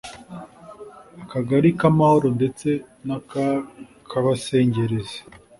Akagali 1.23 1.69
k’Amahoro 1.79 2.27
ndetse 2.37 2.69
n’aka 3.05 3.45
Kabasengerezi 4.09 5.17